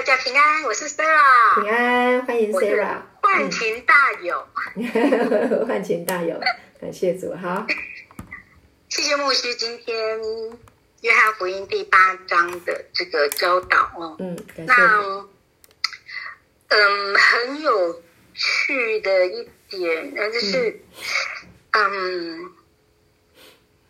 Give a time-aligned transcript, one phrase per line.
[0.00, 1.60] 大家平安，我是 Sarah。
[1.60, 3.02] 平安，欢迎 Sarah。
[3.20, 4.48] 换群大友，
[5.68, 6.40] 万群大友，
[6.80, 7.34] 感谢主。
[7.34, 7.66] 哈，
[8.88, 10.18] 谢谢牧师今天
[11.02, 14.16] 约翰福音第八章的这个教导哦。
[14.20, 14.72] 嗯，感谢。
[14.72, 15.28] 那
[16.68, 20.80] 嗯，很有趣的一点，那，就是
[21.72, 22.50] 嗯，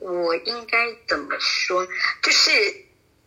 [0.01, 1.87] 我应该怎么说？
[2.21, 2.51] 就是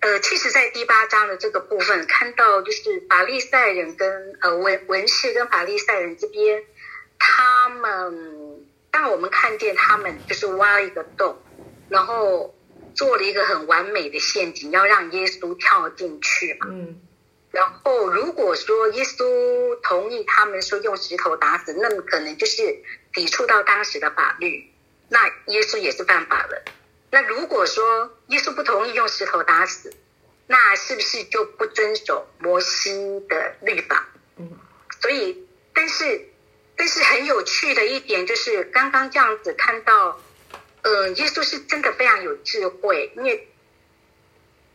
[0.03, 6.61] 呃，其实，在第八章的这个部分，看到就是法利赛人跟呃文文士跟法利赛人这边，
[7.17, 11.41] 他们当我们看见他们就是挖一个洞，
[11.87, 12.53] 然后
[12.93, 16.67] 做了一个很完美的陷阱，要让耶稣跳进去嘛。
[16.69, 16.99] 嗯
[17.51, 24.69] 然后，如果说耶稣同意他们说用石头打死，那么可能就是抵触到当时的法律，
[25.07, 26.63] 那耶稣也是犯法了。
[27.11, 29.93] 那如果说耶稣不同意用石头打死，
[30.47, 34.09] 那是不是就不遵守摩西的律法？
[34.37, 34.49] 嗯
[35.01, 36.29] 所以，但是，
[36.77, 40.21] 但是很有趣的一点就是，刚刚这样子看到，
[40.81, 43.49] 呃，耶稣是真的非常有智慧，因为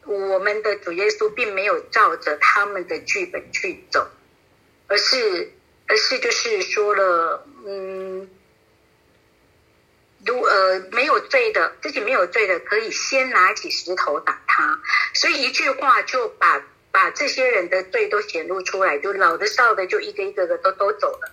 [0.04, 4.06] 我们的主耶稣并没有照着他们的剧本去走，
[4.86, 5.52] 而是，
[5.86, 8.28] 而是就是说了，嗯，
[10.26, 14.80] 如呃没有罪的，自己没有罪的，可以先拿起石头打他，
[15.14, 21.30] 所以一句话就把把这些人的罪都显露出来，就老的少的就一个一个的都都走了。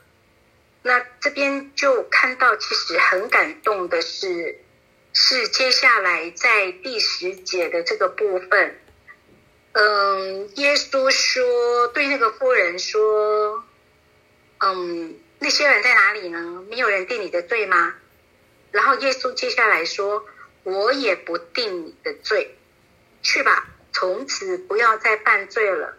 [0.84, 4.60] 那这边就看到，其实很感动的是，
[5.14, 8.80] 是接下来在第十节的这个部分，
[9.72, 13.64] 嗯，耶稣说对那个妇人说，
[14.60, 16.64] 嗯，那些人在哪里呢？
[16.70, 17.96] 没有人定你的罪吗？
[18.76, 20.26] 然后耶稣接下来说，
[20.64, 22.58] 我也不定你的罪，
[23.22, 25.96] 去吧，从此不要再犯罪了。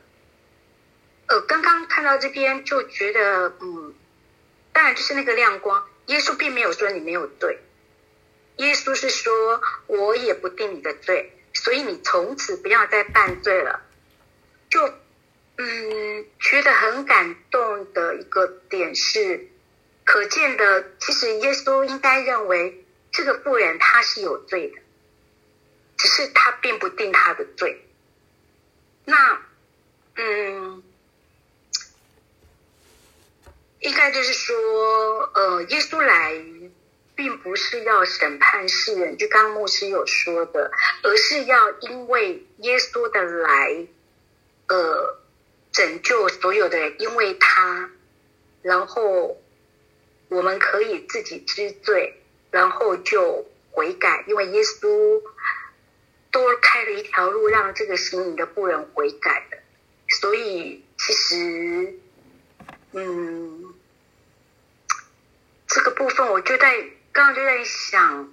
[1.27, 3.94] 呃，刚刚看到这边就觉得，嗯，
[4.74, 7.60] 当然就是那个亮光，耶稣并没有说你没有罪，
[8.59, 13.81] 耶稣是说我也不定你的罪，所以你从此不要再犯罪了。
[14.69, 14.86] 就
[15.56, 19.48] 嗯，觉得很感动的一个点是，
[20.06, 24.81] 可见的，其实耶稣应该认为这个妇人她是有罪的，
[25.99, 27.84] 只是他并不定她的罪。
[29.05, 29.43] 那
[30.15, 30.83] 嗯。
[33.81, 36.33] 应该就是说，呃，耶稣来
[37.15, 40.72] 并不是要审判世人，就刚刚牧师有说的，
[41.03, 43.87] 而是要因为耶稣的来，
[44.69, 45.19] 呃，
[45.71, 47.91] 拯救所有的人，因为他，
[48.62, 49.41] 然后
[50.28, 52.20] 我们可以自己知罪，
[52.50, 55.22] 然后就悔改，因为耶稣
[56.31, 59.59] 多开了一条路，让这个行淫的不人悔改的，
[60.09, 61.94] 所以其实，
[62.92, 63.75] 嗯。
[65.69, 66.81] 这个部分，我就在
[67.12, 68.32] 刚刚就在想，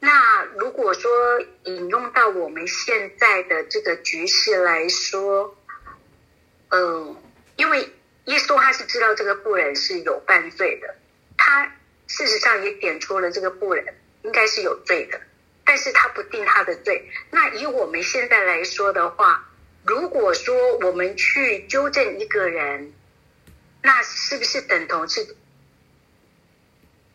[0.00, 1.10] 那如果说
[1.64, 5.54] 引用到我们现在的这个局势来说，
[6.70, 7.16] 嗯，
[7.56, 7.90] 因为
[8.26, 10.94] 耶稣他是知道这个妇人是有犯罪的，
[11.36, 15.20] 他事实上也点出了这个妇人应该是有罪的，
[15.64, 17.10] 但是他不定他的罪。
[17.30, 19.48] 那以我们现在来说的话，
[19.84, 22.92] 如果说我们去纠正一个人，
[23.82, 25.36] 那是不是等同是？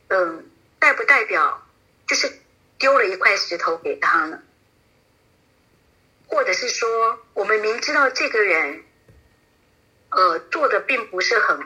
[0.10, 1.66] 嗯，代不代表
[2.08, 2.32] 就是
[2.78, 4.42] 丢了一块石头给他呢？
[6.28, 8.84] 或者是说，我们明知道这个人，
[10.18, 11.60] 呃，做的并不是很，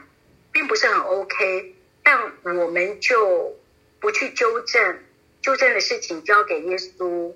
[0.51, 3.57] 并不是很 OK，但我们就
[4.01, 4.99] 不去纠正，
[5.41, 7.33] 纠正的事情交给耶稣，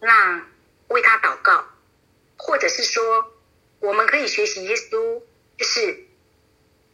[0.00, 0.46] 那
[0.88, 1.64] 为他祷告，
[2.36, 3.32] 或者是说，
[3.80, 5.22] 我们可以学习耶稣，
[5.56, 6.04] 就是。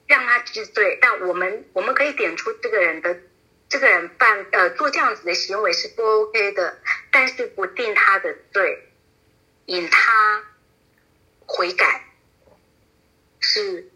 [0.06, 3.20] 让他知罪，但我们我们可以点出这个人的
[3.70, 6.76] 这个人犯呃做这样子的行为是不 OK 的，
[7.10, 8.86] 但是不定他的罪，
[9.64, 10.44] 引他
[11.46, 12.04] 悔改，
[13.54, 13.88] 是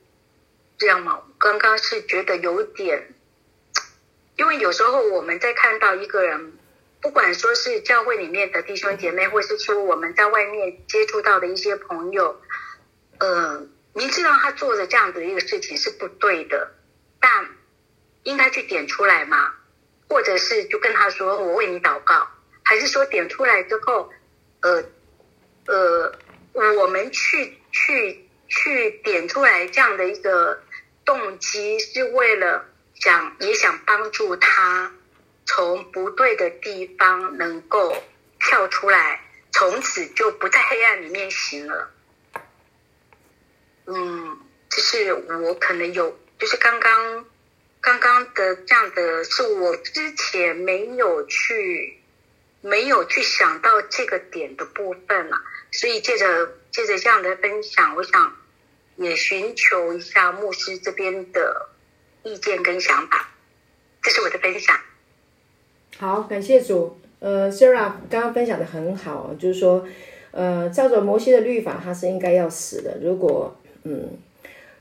[0.78, 1.22] 这样吗？
[1.38, 3.14] 刚刚是觉得有点，
[4.36, 6.52] 因为有时候我们在看到一个人，
[7.00, 12.40] 不管说是教会里面的弟兄姐妹，或是说我们在外面接触到的一些朋友，
[13.18, 13.66] 呃。
[13.94, 16.72] 明知道他做的这样子的一个事情是不对的，
[17.18, 17.48] 但
[18.22, 19.54] 应该去点出来吗？
[20.08, 22.28] 或者是就跟他说我为你祷告，
[22.62, 24.12] 还是说点出来之后，
[24.60, 24.84] 呃
[25.66, 26.12] 呃，
[26.52, 30.62] 我们去去去点出来这样的一个
[31.04, 34.92] 动机，是为了想也想帮助他
[35.46, 38.02] 从不对的地方能够
[38.40, 39.22] 跳出来，
[39.52, 41.90] 从此就不在黑暗里面行了。
[43.86, 44.38] 嗯，
[44.70, 47.26] 就是我可能有，就是刚刚
[47.80, 51.98] 刚刚的这样的，是我之前没有去
[52.60, 55.40] 没有去想到这个点的部分了，
[55.72, 58.32] 所以借着借着这样的分享，我想
[58.96, 61.68] 也寻求一下牧师这边的
[62.22, 63.30] 意见跟想法，
[64.02, 64.78] 这是我的分享。
[65.98, 66.98] 好，感谢主。
[67.20, 69.84] 呃，Sarah 刚刚分享的很好，就是说，
[70.30, 72.96] 呃，照着摩西的律法，他是应该要死的。
[73.02, 74.16] 如果嗯，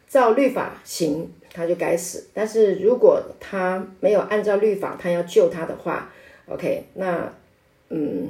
[0.07, 2.27] 照律法行，他就该死。
[2.35, 6.11] 但是如果他没有按照律法，他要救他的话
[6.47, 7.33] ，OK，那
[7.89, 8.29] 嗯，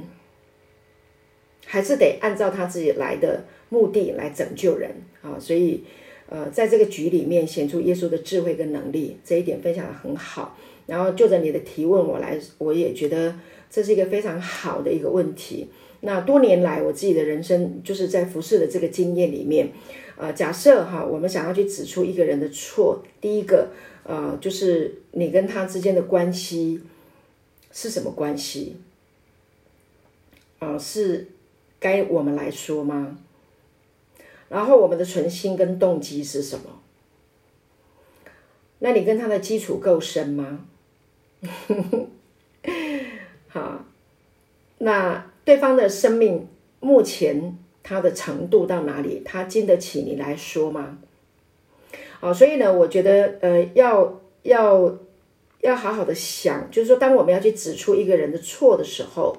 [1.70, 5.38] 还是得按照他自己来的目的来拯救人啊。
[5.38, 5.84] 所以，
[6.30, 10.56] 呃，在这个局里面显出耶稣的智慧跟能力，这一点分享的很好。
[10.86, 13.38] 然后就着你的提问，我来，我也觉得
[13.70, 15.68] 这是一个非常好的一个问题。
[16.00, 19.68] 那多年来我自己的人生就是在服侍的这个经验里面，
[20.16, 23.68] 呃，假设哈，我们想要去指出一个人的错，第一个，
[24.04, 26.80] 呃，就是你跟他之间的关系
[27.70, 28.76] 是什么关系？
[30.60, 31.26] 啊，是
[31.80, 33.18] 该我们来说吗？
[34.48, 36.80] 然后我们的存心跟动机是什么？
[38.78, 40.64] 那你跟他的基础够深吗？
[43.48, 43.84] 好，
[44.78, 46.48] 那对方的生命
[46.80, 49.22] 目前他的程度到哪里？
[49.24, 50.98] 他经得起你来说吗？
[52.20, 54.98] 好，所以呢，我觉得呃，要要
[55.60, 59.36] 要好好的想，就是说，当我们要去指出一个人的错的时候，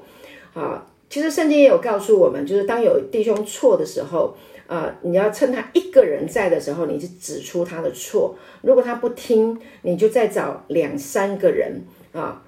[0.54, 4.38] 啊，其实圣经也有告诉我们，就是当有弟兄错的时候。
[4.68, 8.36] 啊，你要趁他一个人在的时候，你就指出他的错。
[8.62, 12.44] 如果他不听，你就再找两三个人啊，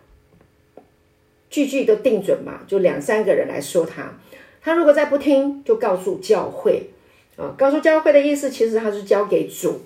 [1.50, 4.14] 句句都定准嘛，就两三个人来说他。
[4.62, 6.92] 他如果再不听，就告诉教会
[7.38, 7.56] 啊。
[7.58, 9.82] 告诉教会的意思，其实他是交给主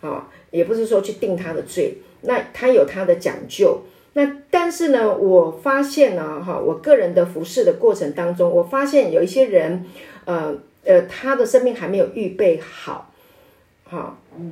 [0.00, 1.96] 啊，也不是说去定他的罪。
[2.20, 3.82] 那他有他的讲究。
[4.12, 9.84] 那但是呢，我发现呢，哈，我个人的服侍的过程当中，我发现有一些人，
[10.24, 10.54] 呃。
[10.82, 13.12] 呃，他的生命还没有预备好，
[13.84, 14.50] 好，嗯，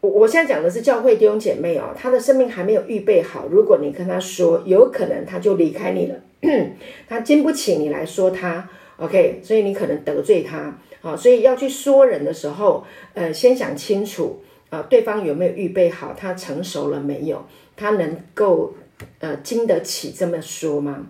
[0.00, 3.46] 我我现在讲的是教会弟兄姐妹哦，他的生命还没有预备好。
[3.50, 6.16] 如果你跟他说，有可能他就离开你了，
[7.06, 8.66] 他经不起你来说他
[8.96, 12.82] ，OK，所以你可能得罪他，啊，所以要去说人的时候，
[13.12, 17.44] 呃，先想清楚啊，对方有没有预备好，他成熟了没有，
[17.76, 18.74] 他能够
[19.20, 21.06] 呃经得起这么说吗？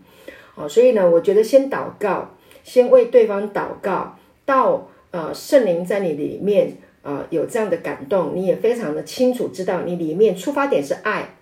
[0.54, 2.30] 好，所以呢，我觉得先祷告，
[2.62, 4.16] 先为对方祷告。
[4.46, 11.36] 到呃圣灵在你里面啊有这样的感动，你也非常的清楚知道你里面出发点是爱，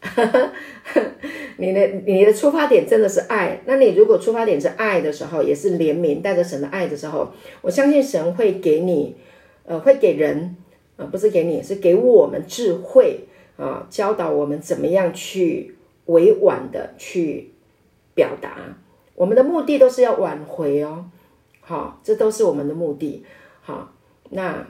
[1.58, 3.60] 你的你的出发点真的是爱。
[3.66, 7.30] 那你如果出发点是爱的时候，也是怜悯带着神的爱的时候，
[7.60, 9.14] 我相信神会给你
[9.66, 10.56] 呃会给人
[10.96, 13.26] 啊不是给你是给我们智慧
[13.58, 15.76] 啊教导我们怎么样去
[16.06, 17.50] 委婉的去
[18.14, 18.78] 表达，
[19.14, 21.04] 我们的目的都是要挽回哦。
[21.60, 23.26] 好，这都是我们的目的。
[23.60, 23.92] 好，
[24.30, 24.66] 那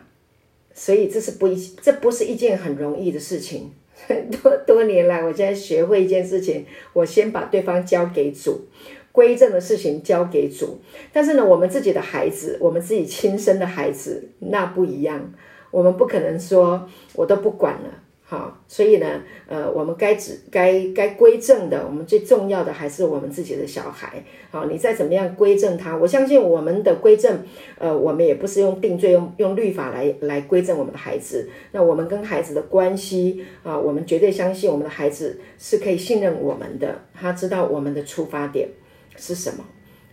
[0.75, 3.71] 所以这是不一，这不是一件很容易的事情。
[4.07, 8.67] 很多多年来，我现在学会一件事情，我先把对方交给主，
[9.13, 10.79] 归正的事情交给主。
[11.13, 15.33] 但是呢，我们自己的孩子，我们自己亲生的孩子，那不一样。
[15.71, 17.91] 我们不可能说我都不管了。
[18.31, 24.23] 好，所以呢，呃，我们该指该该归正的，我们最重要的还是我们自己的小孩。
[24.51, 27.43] 好，你再怎么样归正他，我相信我们的归正，
[27.79, 31.49] 呃，我们也不是用定罪、用用律法来来归正我们的孩子。
[31.73, 38.69] 那我们跟孩子的关系啊，我们绝对相信我们的孩子是可以信任我们的，他知道我们的出发点
[39.17, 39.65] 是什么。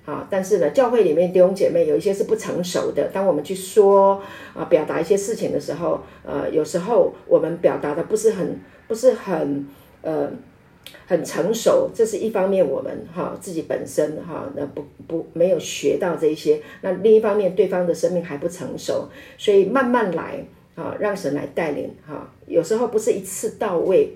[0.05, 3.09] 啊，但是呢，教会里面弟兄姐妹有一些是不成熟的。
[3.11, 4.21] 当我们去说
[4.53, 9.67] 啊，表达一些事情的时候，呃，有时候我们表达的不是很不是很
[10.03, 10.29] 呃
[11.07, 16.61] 很成熟，这是一方面，我们哈自己本身哈那不不没有学到这些。
[16.81, 19.09] 那另一方面，对方的生命还不成熟，
[19.39, 20.45] 所以慢慢来
[20.75, 22.31] 啊，让神来带领哈。
[22.45, 24.11] 有时候不是一次到位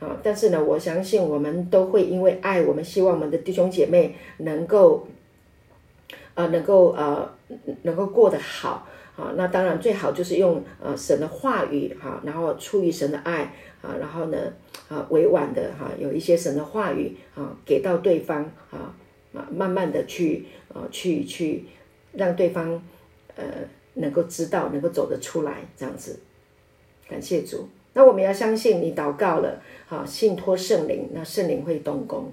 [0.00, 5.06] 啊，但是呢，我相信我们都会因为爱，我们希望我们的弟兄姐妹能够。
[6.34, 7.28] 呃，能够呃，
[7.82, 8.86] 能够过得好
[9.16, 14.36] 啊，那当然最好就是用呃神的话语哈，然后出于神的爱啊，然后呢
[14.88, 18.94] 啊委婉的哈，有一些神的话语啊给到对方啊
[19.32, 21.64] 啊，慢慢的去啊去去
[22.12, 22.82] 让对方
[23.36, 23.44] 呃
[23.94, 26.18] 能够知道，能够走得出来这样子，
[27.08, 27.68] 感谢主。
[27.92, 32.32] 那我们要相信你祷告了，好信托圣灵，那圣灵会动工。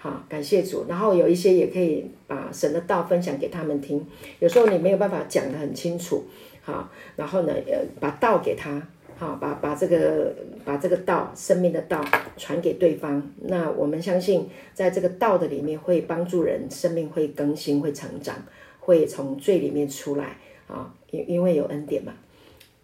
[0.00, 0.86] 好，感谢主。
[0.88, 4.06] 然后有一些也可以把神的道分享给他们听。
[4.38, 6.22] 有时候你没有办法讲得很清楚，
[6.62, 8.80] 好，然后呢，呃，把道给他，
[9.18, 10.32] 好，把把这个
[10.64, 12.04] 把这个道生命的道
[12.36, 13.20] 传给对方。
[13.42, 18.36] 那我们相信，在这个道的里面会帮助人，生命会更新，会成长，
[18.78, 20.36] 会从罪里面出来
[20.68, 22.12] 啊，因因为有恩典嘛。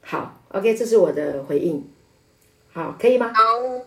[0.00, 1.83] 好，OK，这是我的回应，
[2.73, 3.33] 好，可以吗？
[3.33, 3.42] 好，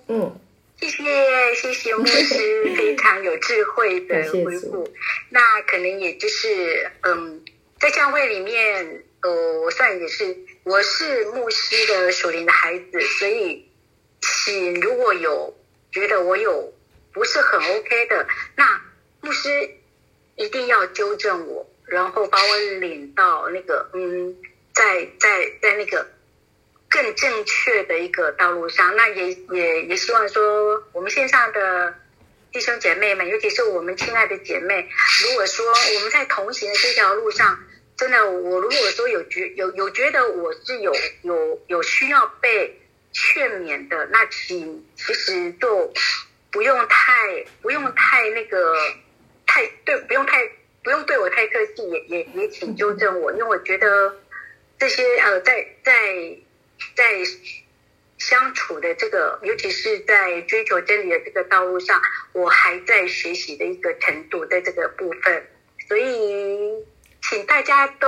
[0.07, 0.31] 嗯，
[0.79, 4.91] 谢谢谢谢 牧师非常有智慧的回复。
[5.29, 7.43] 那可能也就是嗯，
[7.79, 9.03] 在教会里面。
[9.19, 13.67] 呃，我算也是，我是牧师的属灵的孩子，所以，
[14.21, 15.57] 请如果有
[15.91, 16.71] 觉得我有
[17.11, 18.79] 不是很 OK 的，那
[19.21, 19.49] 牧师
[20.35, 24.37] 一定要纠正我，然后把我领到那个嗯，
[24.75, 26.07] 在在在那个
[26.89, 28.95] 更正确的一个道路上。
[28.95, 31.95] 那也也也希望说，我们线上的
[32.51, 34.87] 弟兄姐妹们，尤其是我们亲爱的姐妹，
[35.23, 37.59] 如果说我们在同行的这条路上。
[37.97, 42.79] 真的，我如果说有觉有有觉得我是有有有需要被
[43.11, 45.91] 劝勉的，那请其实就
[46.51, 48.75] 不用太不用太那个
[49.47, 50.47] 太对，不用太
[50.83, 54.15] 不用对我太客气，也也也请纠正我，因为我觉得
[54.77, 56.37] 这些呃，在在
[56.95, 57.05] 在
[58.17, 62.01] 相处的这个，尤其是在追求真理的这个道路上，
[62.33, 65.47] 我还在学习的一个程度，在这个部分，
[65.87, 66.85] 所以。
[67.29, 68.07] 请大家都，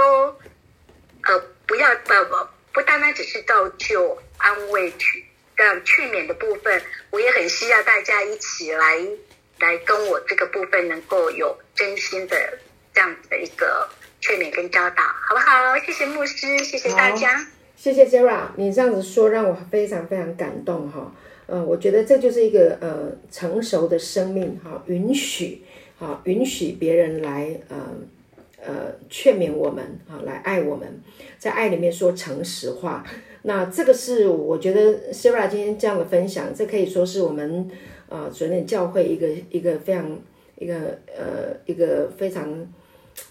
[1.23, 5.25] 呃，不要不不不单单只是造就安慰去
[5.57, 8.97] 的劝勉的部分，我也很需要大家一起来
[9.57, 12.59] 来跟我这个部分能够有真心的
[12.93, 13.89] 这样子的一个
[14.21, 15.77] 劝勉跟教导，好不好？
[15.79, 17.45] 谢谢牧师，谢谢大家，
[17.79, 21.15] 谢谢 Sarah，你这样子说让我非常非常感动哈，
[21.47, 25.61] 呃，我觉得这就是一个呃成熟的生命哈，允许
[25.97, 27.77] 啊允许别人来呃。
[28.61, 30.85] 呃，劝勉我们啊，来爱我们，
[31.37, 33.05] 在爱里面说诚实话。
[33.43, 37.71] 那这个是我觉得 Sarah 今天这样的分享，这可以说是我们
[38.09, 40.19] 啊，昨天教会一个一个非常
[40.57, 40.75] 一个
[41.17, 42.67] 呃一个非常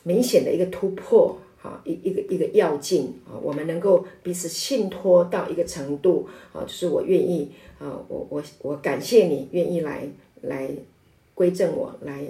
[0.03, 10.09] 明显的一个突破，好，一一个一个要件啊，我们能够彼此信托到一个程度啊，就是我愿意啊，我我我感谢你愿意来
[10.43, 10.71] 来
[11.35, 12.27] 归正我来。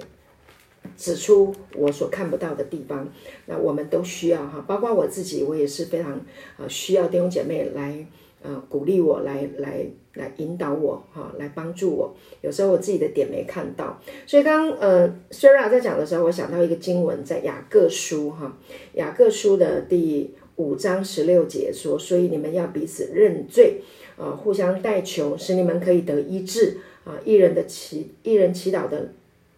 [0.97, 3.07] 指出我所看不到的地方，
[3.45, 6.13] 那我们都需要哈，包括我自己，我也是非常
[6.57, 8.05] 啊需要弟兄姐妹来
[8.41, 12.15] 呃鼓励我，来来来引导我哈，来帮助我。
[12.41, 18.57] 有时候我自己的点没看到，所以刚呃，Sara 在讲的时候，我想到一个经文，在雅各书哈，
[18.93, 23.81] 雅各书的第五章十六节说，所以你们要彼此认罪
[24.17, 29.09] 啊，互相代求，使你们可以得医治啊，一人的祈一人祈祷的。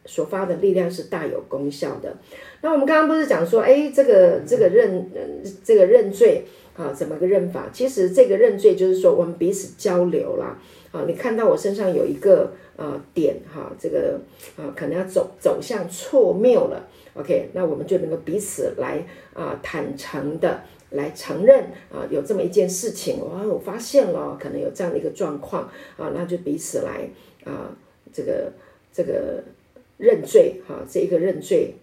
[0.04, 2.18] 所发的力量是大有功效的。
[2.62, 5.12] 那我们刚刚不是讲说，哎，这个这个认
[5.64, 6.44] 这个认罪
[6.82, 7.70] 啊，怎么个认法？
[7.72, 10.58] 其实这个认罪就是说，我们彼此交流啦。
[10.92, 14.20] 啊，你看到我身上有一个呃点哈，这个
[14.58, 16.88] 啊可能要走走向错谬了。
[17.14, 27.08] OK，那我们就能够彼此来啊坦诚的来承认啊有这么一件事情，哇，我发现了可能有这样的一个状况啊，那就彼此来
[27.46, 27.70] 啊
[28.12, 28.52] 这个
[28.92, 29.44] 这个。
[30.02, 31.76] 认罪，哈，这一个认罪，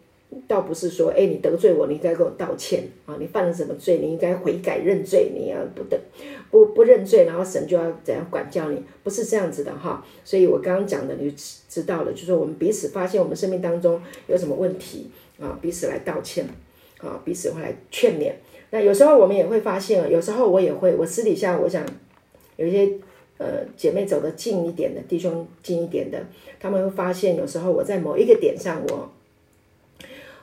[0.47, 5.99] 倒不是说，哎，你得罪我，你应该给我道歉啊，你犯了什么罪，你应该悔改认罪，你要不得，
[6.50, 10.04] 不不认罪，然后神就要怎样管教你，不是这样子的哈。
[10.25, 11.37] 所以我刚刚讲的，你就
[11.68, 16.47] 知道了，就是我们彼此发现我们生命当中有什么问题啊，彼此来道歉，
[16.99, 18.32] 啊，彼此会来劝勉。
[18.70, 21.85] 那有时候我们也会发现，有时候我也会，我私底下我想
[22.56, 22.99] 有一些。
[23.40, 26.20] 呃，姐妹走得近一点的，弟兄近一点的，
[26.58, 29.08] 他们会发现有时候我在某一个点上，我，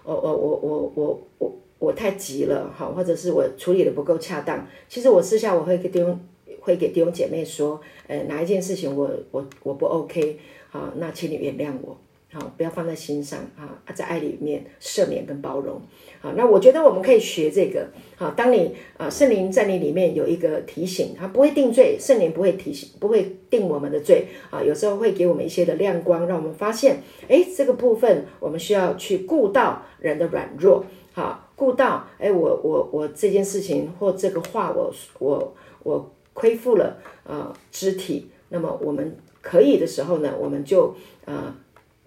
[0.06, 4.66] 我我我我我我我太急了哈，或者是我处理的不够恰当。
[4.88, 6.20] 其实我私下我会给弟兄
[6.62, 11.98] 会给弟兄姐妹说，呃，哪一件事情我我我不 OK 好，那请你原谅我。
[12.32, 13.80] 好，不要放在心上啊！
[13.94, 15.82] 在爱里面赦免跟包容。
[16.26, 17.88] 好，那我觉得我们可以学这个。
[18.16, 24.60] 好，当你啊，圣灵在你里面有一个提醒，他不会定罪，圣灵不会提醒，不会定我们的罪啊。
[24.60, 30.84] 有时候会给我们一些的亮光，让我们发现，哎，这个部分我们需要去顾到人的软弱。
[31.14, 38.32] 好，顾到，哎，我我我这件事情或这个话，我我我亏负了啊肢体。
[38.50, 41.56] 那么我们可以的时候呢，我们就啊。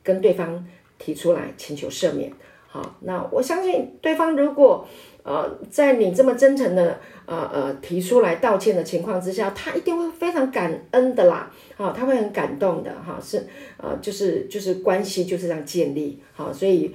[0.00, 0.64] 跟对方
[0.98, 2.32] 提出来请求赦免，
[2.70, 4.86] 好，那我相信对方如果
[5.22, 13.46] 呃在你这么真诚的呃呃提出来道歉的情况之下，他一定会非常感恩的啦，好，他会很感动的哈，是
[13.78, 16.94] 呃就是就是关系就是这样建立，好，所以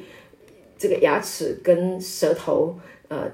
[0.77, 2.77] 这个牙齿跟舌头
[3.07, 3.27] 呃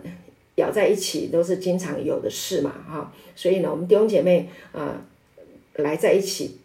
[0.55, 4.95] 咬在一起都是经常有的事嘛，哈，所以呢，我们弟兄姐妹啊
[5.75, 6.57] 来在一起，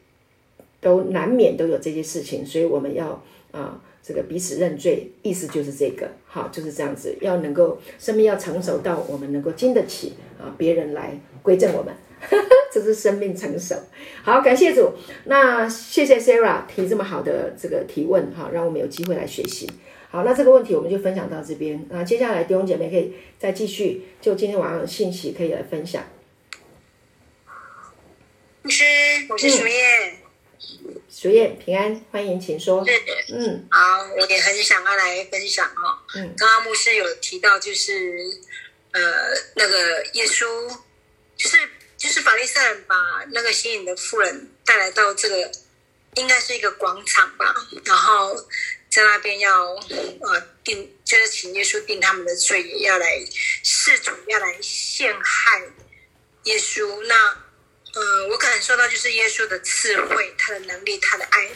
[0.80, 11.94] 都难免都有这些事情，所以我们要啊这个彼此认罪，意思就是这个，好，就是这样子，要能够生命要成熟到我们能够经得起啊别人来归正我们。
[12.72, 13.76] 这是生命成熟，
[14.22, 14.92] 好，感谢主。
[15.24, 19.70] 那谢谢 Sarah 提这么好的这个提问哈，让我们有机会来学习。
[20.10, 21.86] 好，那这个问题我们就分享到这边。
[21.92, 26.02] 啊接下来弟兄姐妹可以再继续就今天晚上的信息可以来分享。
[28.62, 28.84] 牧师，
[29.28, 30.14] 我是淑叶，
[31.24, 32.84] 淑叶平安，欢迎，请说。
[33.32, 35.96] 嗯，好，我也很想要来分享哦。
[36.16, 38.20] 嗯，刚刚牧师有提到，就是
[38.92, 39.00] 呃，
[39.56, 40.44] 那个耶稣
[41.34, 41.56] 就是。
[41.96, 42.94] 就是法利赛人把
[43.32, 45.50] 那个吸引的妇人带来到这个，
[46.16, 47.54] 应该是一个广场吧，
[47.86, 48.36] 然后
[48.90, 49.70] 在那边要
[50.20, 53.24] 呃定，就是请耶稣定他们的罪，也要来
[53.62, 55.62] 试主要来陷害
[56.42, 57.02] 耶稣。
[57.06, 57.43] 那
[57.94, 61.50] 呃，我感受到就是耶稣的智慧、他的能力、他的爱。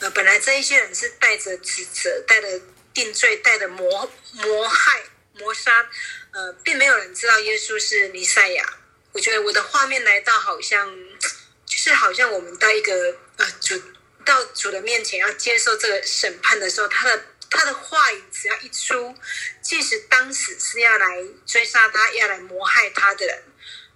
[0.00, 2.60] 呃，本来这一些人是带着指责、带着
[2.92, 5.02] 定罪、带着谋谋害、
[5.34, 5.88] 谋杀，
[6.32, 8.78] 呃，并没有人知道耶稣是弥赛亚。
[9.12, 10.94] 我觉得我的画面来到，好像
[11.64, 13.80] 就是好像我们到一个呃主
[14.24, 19.14] 到主的面前要接受这个审判的时候，他的他的话语只要一出，
[19.62, 23.42] 即使当时是要来追杀他、要来谋害他的人，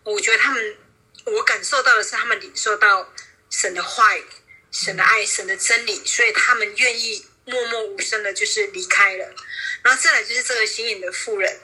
[0.04, 0.76] 我觉得他们
[1.32, 3.12] 我感受到的是他们领受到
[3.50, 4.24] 神的话语、
[4.70, 9.34] 神的爱、神的真理，所以他们愿意默默无声的，就是离开了。
[9.82, 11.60] 然后再来就是这个新颖的妇人，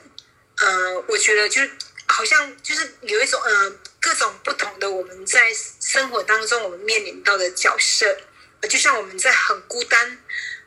[0.57, 1.61] 呃，我觉得就。
[2.09, 3.69] 好像就是有一种呃
[3.99, 8.17] 各种不同的我们在生活当中我们面临到的角色，
[8.61, 10.17] 就像我们在很孤单，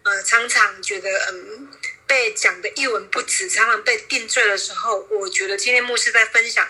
[0.03, 1.67] 呃常常觉得嗯
[2.07, 6.69] 被讲的一文不值，常常被定罪的时候，我觉得今天牧师在分享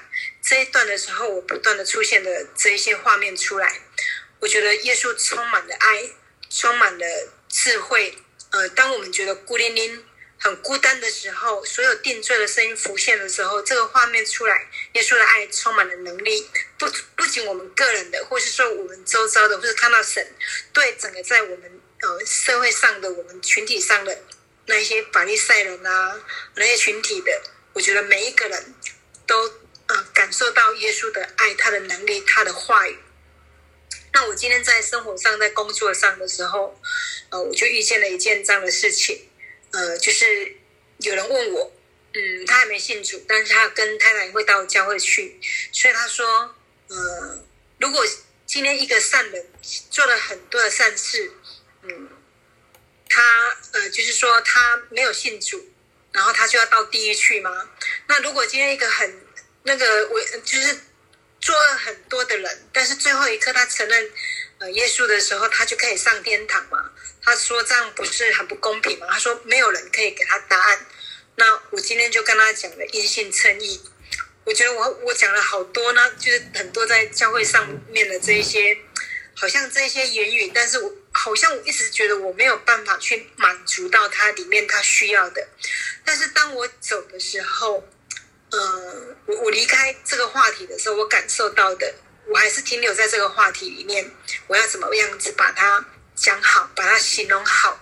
[0.51, 3.83] 这一段的时候，我不断的出现的这一些画面出来，
[4.41, 6.11] 我觉得耶稣充满了爱，
[6.51, 7.07] 充满了
[7.49, 8.19] 智慧，
[8.51, 10.05] 呃当我们觉得孤零零。
[10.43, 20.27] 很孤单的时候，所有定罪的声音浮现的时候，这个画面出来，耶稣的爱充满了能力，不不仅我们个人的，或是说我们周遭的，或是看到神
[20.73, 24.19] 对整个在我们呃社会上的我们群体上的
[24.67, 26.21] 那些法利赛人啊，
[26.57, 27.43] 那些群体的，
[27.75, 28.75] 我觉得每一个人
[29.27, 29.49] 都
[29.91, 32.97] 呃感受到耶稣的爱，他的能力，他的话语。
[34.13, 36.81] 那我今天在生活上，在工作上的时候，
[37.31, 39.29] 呃，我就遇见了一件这样的事情。
[39.73, 40.57] 呃，就是
[40.99, 41.73] 有人问我，
[42.15, 45.41] 嗯，他还没信主，但是他跟太太会到教会去，
[45.73, 46.55] 所以他说，
[46.89, 47.45] 呃，
[47.79, 48.05] 如果
[48.47, 49.47] 今天一个善人
[49.91, 51.33] 做了很多的善事，
[51.83, 52.09] 嗯，
[53.09, 53.23] 他
[53.73, 55.69] 呃，就是说他没有信主，
[56.11, 57.71] 然后他就要到地狱去吗？
[58.09, 59.21] 那如果今天一个很
[59.63, 60.79] 那个我就是
[61.41, 64.11] 做了很多的人，但是最后一刻他承认
[64.59, 66.91] 呃耶稣的时候，他就可以上天堂吗？
[67.23, 69.07] 他说这样不是很不公平吗？
[69.11, 70.87] 他说没有人可以给他答案。
[71.37, 73.81] 那我今天就跟他讲了因信称义。
[74.45, 78.77] 我觉得我我讲了好多呢，就是很多在教会上面的这一些，
[79.35, 85.49] 好像这些言语，但是我好像我一直觉得我没有办法去满足到他里面他需要的。
[86.05, 87.87] 但是当我走的时候，
[88.51, 91.95] 呃，我我离开这个话题的时候，我感受到的，
[92.27, 94.11] 我还是停留在这个话题里面。
[94.47, 95.85] 我要怎么样子把它？
[96.17, 97.81] 讲好，把它形容好。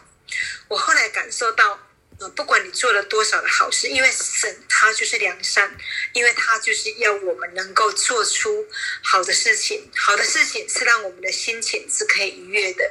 [0.69, 1.77] 我后来感受到，
[2.21, 5.77] 呃，不管你做了多少的好事，因为神他就是良善，
[6.13, 8.65] 因为他就是要我们能够做出
[9.03, 9.91] 好的事情。
[9.97, 12.89] 好的事情是让我们的心情是可以愉悦的。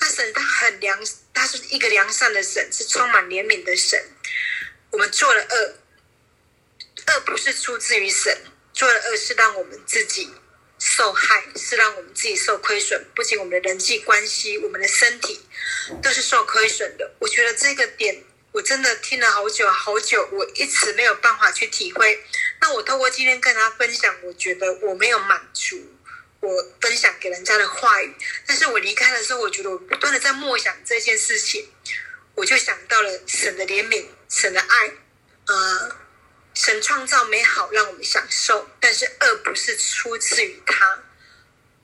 [0.00, 0.98] 那神他很良，
[1.34, 4.02] 他是一个良善的神，是充满怜悯的神。
[4.90, 5.74] 我们做了恶，
[7.08, 8.36] 恶不是出自于神，
[8.72, 10.30] 做了恶是让我们自己。
[10.80, 15.40] 受害是让我们自己受亏损，不仅我们的人际关系，我们的身体
[16.00, 17.16] 都是受亏损的。
[17.18, 22.24] 我觉得这个点我真的听了好久好久，我一直没有办法去体会。
[22.60, 25.76] 那我透过今天跟他分享，我觉得我没有满足
[26.38, 26.48] 我
[26.80, 28.14] 分享给人家的话语。
[28.46, 31.68] 但是我离开的时候，我觉得我不断的在默想这件事情，
[32.36, 34.92] 我就想到了神的怜悯，神的爱，
[35.48, 36.07] 呃。
[36.58, 41.04] 神创造美好让我们享受，但是恶不是出自于他。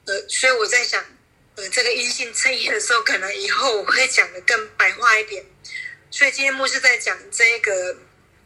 [0.05, 1.01] 呃，所以我在想，
[1.55, 5.47] 呃，这个阴性称义的时候，可能以后我会讲的更白话一点。
[6.11, 7.97] 所以今天牧师在讲这个，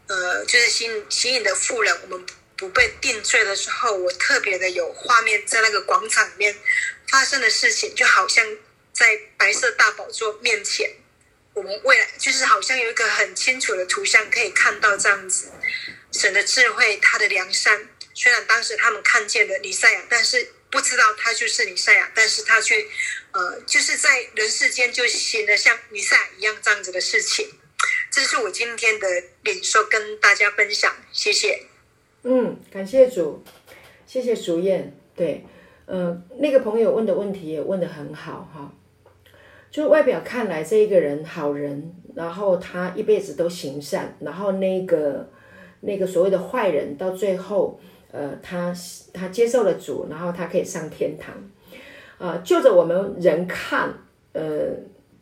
[0.08, 2.26] 呃，就是新新颖的妇人，我们
[2.58, 6.54] 不被定罪的时候，我特别的有画面，在那个广场里面
[7.08, 8.46] 发生的事情，就好像
[8.92, 10.94] 在白色大宝座面前，
[11.54, 15.50] 我们未来就是好像有一个很清楚的图像可以看到这样子。
[16.10, 17.88] 神的智慧，他的良善。
[18.14, 22.84] 虽然当时他们看见了尼赛亚，但是不知道他就是尼赛亚，但是他却，
[23.32, 27.48] 呃，就是在人世间就行了像尼赛亚一样这样子的事情。
[28.10, 29.06] 这是我今天的
[29.44, 31.66] 领受，跟大家分享，谢谢。
[32.24, 33.44] 嗯，感谢主，
[34.06, 34.98] 谢谢淑燕。
[35.14, 35.44] 对，
[35.86, 38.72] 呃，那个朋友问的问题也问的很好哈，
[39.70, 45.30] 就外表看来这一个人好人，然后他一辈子都行善，然后那个
[45.80, 47.78] 那个所谓的坏人到最后。
[48.10, 48.74] 呃，他
[49.12, 51.34] 他接受了主，然后他可以上天堂，
[52.16, 53.92] 啊，就着我们人看，
[54.32, 54.40] 呃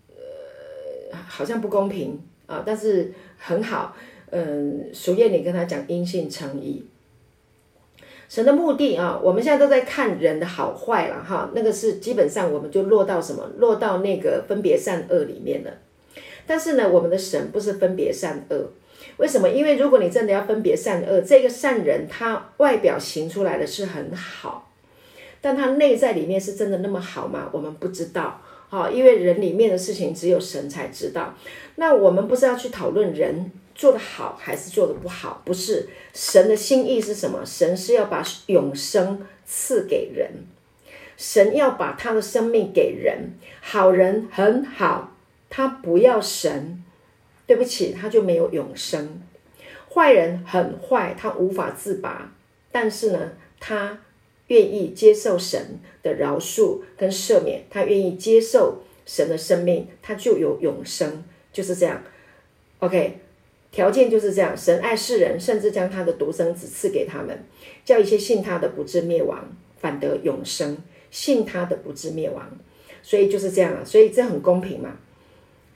[0.09, 2.17] 呃，好像不公平
[2.47, 3.97] 啊，但是很好，
[4.31, 6.87] 嗯，俗谚你跟他讲因信诚意，
[8.29, 15.73] 神的目的啊，我们现在都在看人的好坏了哈，那个是基本上我们就落到什么，落到那个分别善恶里面了，
[16.47, 18.71] 但是呢，我们的神不是分别善恶。
[19.19, 19.49] 为什么？
[19.49, 24.71] 因为如果你真的要分别善恶，这个善人他外表行出来的是很好，
[25.41, 27.49] 但他内在里面是真的那么好吗？
[27.53, 28.43] 我们不知道。
[28.69, 31.35] 好，因为人里面的事情只有神才知道。
[31.77, 35.41] 那我们不是要去讨论人做的好还是做的不好？
[35.45, 37.41] 不是，神的心意是什么？
[37.47, 40.31] 神是要把永生赐给人，
[41.17, 43.31] 神要把他的生命给人。
[43.61, 45.13] 好人很好，
[45.49, 46.83] 他不要神。
[47.47, 49.23] 对不起，他就没有永生。
[49.93, 52.33] 坏人很坏，他无法自拔，
[52.71, 54.01] 但是呢，他
[54.49, 62.03] 愿意接受神的饶恕跟赦免，他愿意接受神的生命，他就有永生，就是这样。
[62.81, 63.21] OK，
[63.71, 64.57] 条件就是这样。
[64.57, 67.45] 神爱世人，甚至将他的独生子赐给他们，
[67.85, 70.77] 叫一些信他的不至灭亡，反得永生。
[71.09, 72.59] 信他的不至灭亡，
[73.03, 73.83] 所以就是这样啊。
[73.83, 74.99] 所以这很公平嘛。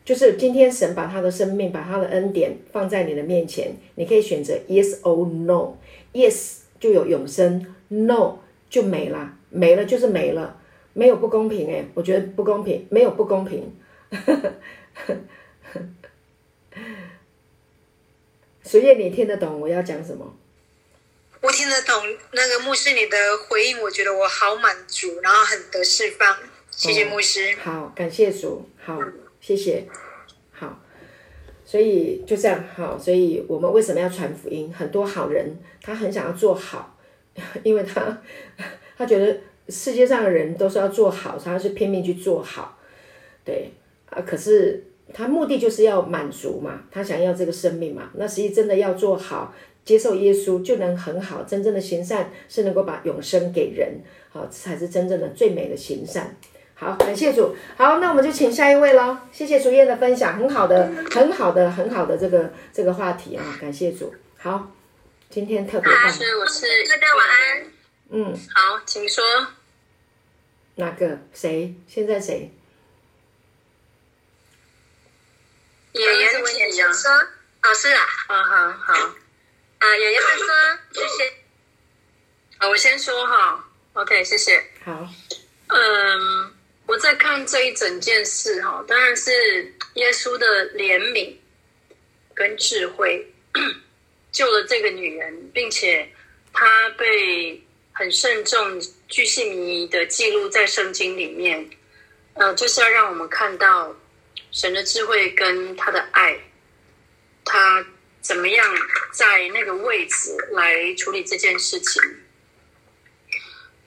[0.04, 5.76] 就是今天神把他的生命、把他的恩典放在你的面前，你可以选择 yes or no。
[6.12, 10.58] yes 就有永生，no 就没了，没了就是没了，
[10.94, 13.72] 没有不公平诶，我觉得不公平，没有不公平。
[18.64, 20.34] 所以你听得懂我要讲什么？
[21.42, 23.16] 我听得懂那个牧师你的
[23.48, 26.36] 回应，我觉得我好满足，然后很得释放。
[26.70, 27.54] 谢谢牧师。
[27.62, 28.68] 好，感谢主。
[28.82, 28.98] 好。
[29.40, 29.84] 谢谢，
[30.52, 30.78] 好，
[31.64, 34.72] 所以就这样好，所以我们为什么要传福音？
[34.72, 36.96] 很多好人他很想要做好，
[37.64, 38.22] 因为他
[38.98, 39.36] 他觉得
[39.68, 42.78] 世界上的人都是要做好，他是拼命去做好，
[43.44, 43.70] 对
[44.10, 56.36] 啊，可是他目的就是要满足嘛，他想要这个生命嘛，那实际真的要做好，接受耶稣就能很好，真正的行善是能够把永生给人，好，这才是真正的最美的行善。
[56.80, 57.54] 好，感谢主。
[57.76, 59.18] 好，那我们就请下一位喽。
[59.30, 63.44] 谢谢竹燕的分享，很好的，很好的，很好的这个这个话题啊。
[63.60, 64.14] 感谢主。
[64.38, 64.72] 好，
[65.28, 66.10] 今天特别棒。
[66.10, 67.66] 是，我是大家晚安。
[68.08, 69.22] 嗯，好，请说。
[70.76, 71.18] 哪个？
[71.34, 71.74] 谁？
[71.86, 72.50] 现在谁？
[75.92, 76.90] 爷爷是问题啊。
[76.90, 77.10] 说，
[77.62, 78.02] 哦，是啊。
[78.28, 78.94] 啊，好好。
[79.80, 80.46] 啊，爷爷在说，
[80.92, 81.34] 谢谢。
[82.56, 83.68] 好，我先说哈。
[83.92, 84.64] OK，谢谢。
[84.82, 85.06] 好。
[85.66, 86.54] 嗯。
[86.90, 89.30] 我在看这一整件事哈，当然是
[89.94, 91.32] 耶稣的怜悯
[92.34, 93.24] 跟智慧
[94.32, 96.10] 救了这个女人，并且
[96.52, 101.70] 她被很慎重、巨细靡遗的记录在圣经里面。
[102.34, 103.94] 呃，就是要让我们看到
[104.50, 106.36] 神的智慧跟他的爱，
[107.44, 107.86] 他
[108.20, 108.74] 怎么样
[109.12, 112.02] 在那个位置来处理这件事情。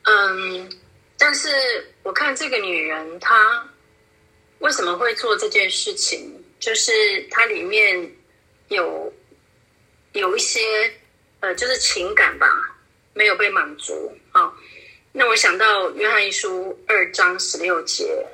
[0.03, 0.71] 嗯。
[1.15, 3.65] 但是我看这个女人，她
[4.59, 6.31] 为什么会做这件事情？
[6.59, 6.91] 就是
[7.31, 8.11] 她里面
[8.67, 9.11] 有
[10.11, 10.59] 有一些
[11.39, 12.47] 呃，就是情感吧，
[13.13, 14.53] 没有被满足啊。
[15.11, 18.25] 那我想到约翰一书二章十六节，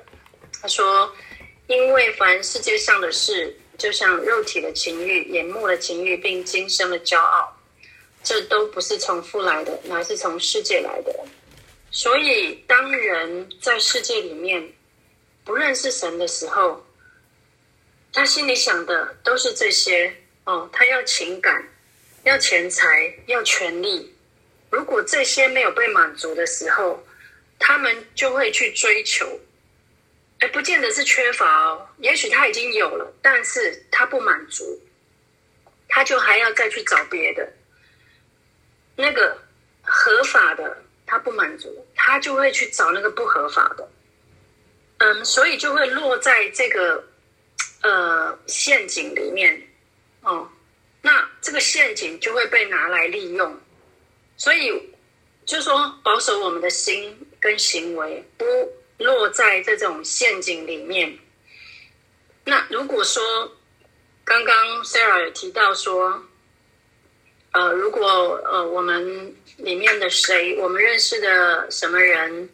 [0.61, 1.11] 他说
[1.67, 7.55] ：“因为凡世界上的事，就像肉体的情欲、眼目的情欲，并今生的骄傲，
[8.23, 11.13] 这都不是从父来的，乃是从世界来的。”
[11.91, 14.71] 所以，当人在世界里面
[15.43, 16.85] 不认识神的时候，
[18.13, 20.69] 他心里想的都是这些哦。
[20.71, 21.67] 他要情感，
[22.23, 22.85] 要钱财，
[23.25, 24.15] 要权利。
[24.69, 27.03] 如果这些没有被满足的时候，
[27.57, 29.39] 他们就会去追求。
[30.39, 34.79] 哎，不见得是缺乏哦，也许他已经有了，但是他不满足，
[35.87, 37.51] 他就还要再去找别的，
[38.95, 39.35] 那个
[39.81, 40.83] 合法的。
[41.09, 43.89] 他不满足，他就会去找那个不合法的，
[44.99, 47.03] 嗯，所以就会落在这个
[47.81, 49.67] 呃陷阱里面，
[50.21, 50.47] 哦，
[51.01, 53.59] 那这个陷阱就会被拿来利用。
[54.37, 54.93] 所以，
[55.47, 58.45] 就说保守我们的心跟行为，不
[58.99, 61.17] 落在这种陷阱里面。
[62.45, 63.57] 那如果说
[64.23, 66.23] 刚刚 Sarah 有提到说，
[67.51, 68.07] 呃，如果
[68.45, 72.49] 呃我们里面的谁，我们认识的什么人，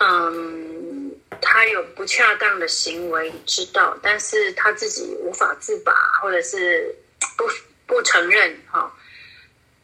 [0.00, 5.92] 嗯，他有不恰当的行为，知道，但是他自己无法自拔，
[6.22, 6.94] 或者是
[7.36, 7.48] 不
[7.86, 8.96] 不承认，哈，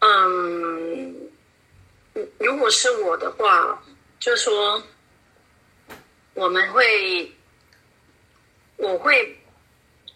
[0.01, 1.31] 嗯，
[2.39, 3.83] 如果是我的话，
[4.19, 4.83] 就说
[6.35, 7.33] 我们会。
[8.79, 9.39] 我会，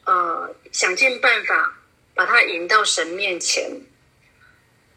[0.06, 1.72] 呃，想尽办法
[2.16, 3.70] 把他引到神面前，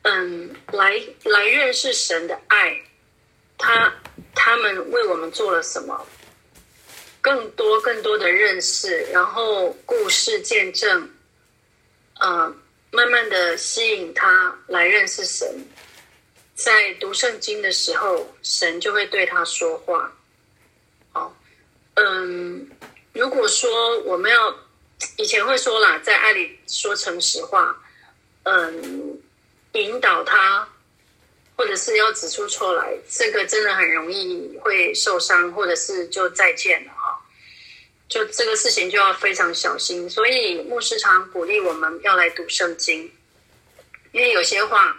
[0.04, 2.82] 嗯，来来认识神的爱，
[3.58, 3.94] 他
[4.34, 6.08] 他们为我们做了什么，
[7.22, 11.10] 更多更多的认识，然后故事见证，
[12.20, 12.56] 呃，
[12.92, 15.66] 慢慢的吸引他来认识神，
[16.56, 20.12] 在读圣经的时候，神就会对他说话，
[21.12, 21.36] 好，
[21.96, 22.70] 嗯。
[23.12, 24.56] 如果说我们要
[25.18, 27.76] 以前会说啦，在爱里说诚实话，
[28.44, 29.20] 嗯，
[29.74, 30.68] 引导他，
[31.56, 37.20] 或者是要指出错来，这个真的很容易会受伤，或者是就再见了哈。
[38.08, 40.10] 就这个事情就要非常小心。
[40.10, 43.12] 所以牧师常鼓励我们要来读圣经，
[44.12, 44.96] 因为有些话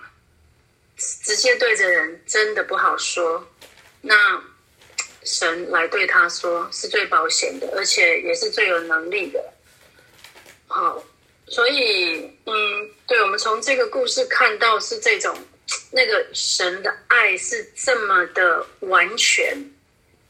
[0.97, 3.47] 直接对着人真的不好说。
[4.01, 4.43] 那。
[5.23, 9.53] 神来对他说是最保险的，而且也是最有能力的。
[10.67, 11.05] 好，
[11.47, 15.37] 所以嗯，对，我们从这个故事看到是这种
[15.91, 19.69] 那个神的爱是这么的完全，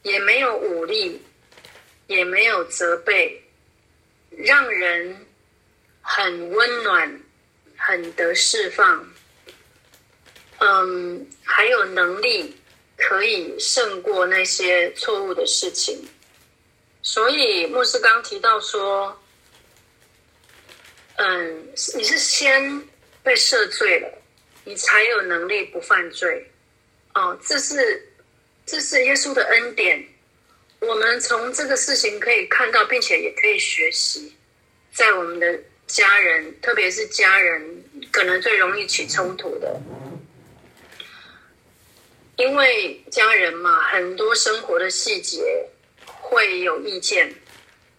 [0.01, 1.21] 也没有武力，
[2.07, 3.43] 也没有责备，
[4.31, 5.27] 让人
[6.01, 7.21] 很温暖，
[7.77, 9.07] 很得释放。
[10.57, 12.57] 嗯，还有能力。
[13.03, 16.07] 可以胜过那些错误的事情，
[17.01, 19.19] 所以牧师刚提到说，
[21.23, 22.81] 嗯，你是先
[23.21, 24.11] 被赦罪了，
[24.65, 26.49] 你才有能力不犯罪。
[27.13, 28.09] 哦，这是
[28.65, 30.03] 这是耶稣的恩典。
[30.79, 34.35] 我们从这个事情可以看到，并且也可以学习，
[34.91, 39.79] 在我们的家人，特别是家人，可能最容易起冲突的。
[42.37, 45.67] 因为家人嘛，很多生活的细节
[46.03, 47.31] 会有意见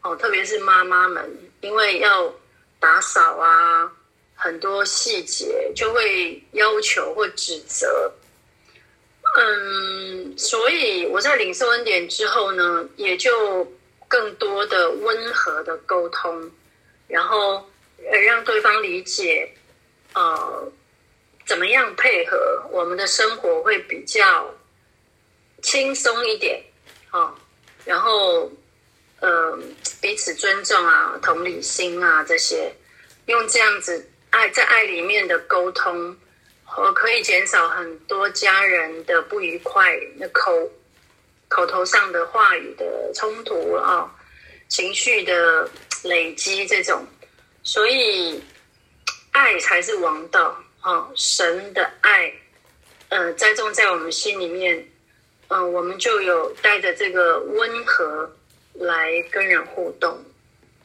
[0.00, 1.30] 哦，特别是妈妈们，
[1.60, 2.34] 因为要
[2.82, 3.90] 打扫啊，
[4.34, 8.12] 很多细节就会要求或指责。
[9.38, 13.64] 嗯，所以我在领受恩典之后呢，也就
[14.08, 16.50] 更多的温和的沟通，
[17.06, 17.64] 然后
[18.26, 19.48] 让对方理解，
[20.14, 20.72] 呃。
[21.44, 22.38] 怎么样配合
[22.70, 24.48] 我们的生活会比较
[25.60, 26.62] 轻松一点？
[27.10, 27.34] 哦，
[27.84, 28.48] 然后
[29.22, 29.56] 呃，
[30.00, 32.74] 彼此尊重啊，同理心啊，这些
[33.26, 36.16] 用这样子爱在爱里面的沟通，
[36.76, 40.68] 我可以减少很多家人的不愉快，那口
[41.46, 44.10] 口头上的话语的冲突啊，
[44.66, 45.70] 情绪的
[46.02, 47.06] 累积这种，
[47.62, 48.42] 所以
[49.30, 50.58] 爱才是王道。
[50.82, 52.32] 哦，神的爱，
[53.08, 54.84] 呃，栽种在我们心里面，
[55.46, 58.28] 嗯，我们就有带着这个温和
[58.74, 60.18] 来跟人互动。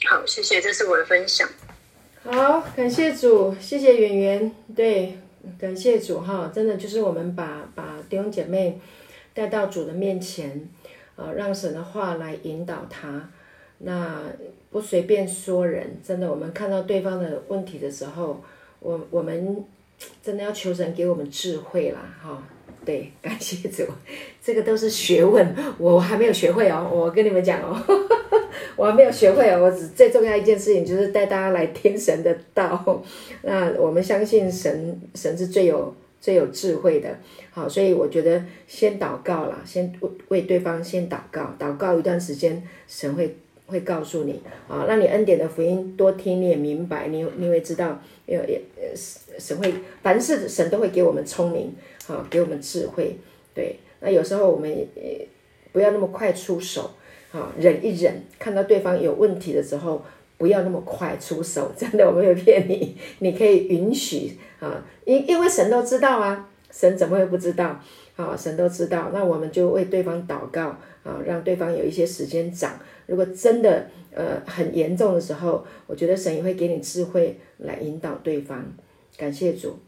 [0.05, 1.47] 好，谢谢，这是我的分享。
[2.23, 5.17] 好，感谢主，谢谢圆圆，对，
[5.59, 8.79] 感谢主哈，真的就是我们把把弟兄姐妹
[9.33, 10.69] 带到主的面前，
[11.15, 13.29] 啊，让神的话来引导他，
[13.79, 14.23] 那
[14.71, 18.43] 不随便说人，真的，我们看到对方的问题的时候，
[18.79, 19.65] 我我们。
[20.21, 22.47] 真的要求神给我们智慧啦，哈，
[22.85, 23.83] 对，感谢主，
[24.41, 27.77] 这个都是学问，我还没有学会哦，我跟你们讲哦，
[28.77, 33.03] 我还没有学会哦，我只最重要一件事情就是带大家来听神的道，
[33.43, 37.09] 那我们相信神，神是最有最有智慧的，
[37.51, 43.35] 好，所以我觉得先祷告啦，先为为对方先祷告，祷告一段时间，神会。
[43.67, 48.61] 会告诉你啊，让你恩典的福音多听，你也明白，你你会知道，也也
[49.37, 51.75] 神会凡事神都会给我们聪明，
[52.07, 53.17] 好给我们智慧，
[53.53, 53.77] 对。
[53.99, 55.27] 那有时候我们也
[55.71, 56.91] 不要那么快出手，
[57.31, 60.01] 啊，忍一忍，看到对方有问题的时候，
[60.37, 67.81] 不要那么快出手， 真的我没有骗你，你可以允许啊，因因为神都知道啊，神怎么会不知道？
[68.15, 72.79] 啊，神都知道，那我们就为对方祷告啊，让对方有一些时间长。
[73.07, 78.63] 如果真的呃很严重的时候，我觉得神也会给你智慧来引导对方。
[79.17, 79.79] 感谢主。